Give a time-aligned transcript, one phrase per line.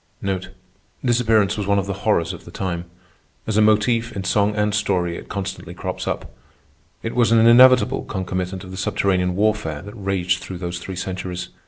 [1.05, 2.85] Disappearance was one of the horrors of the time.
[3.45, 6.33] As a motif, in song and story, it constantly crops up.
[7.03, 11.49] It was an inevitable concomitant of the subterranean warfare that raged through those three centuries.